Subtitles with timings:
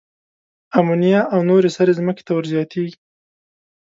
[0.77, 2.95] آمونیا او نورې سرې ځمکې ته ور زیاتیږي.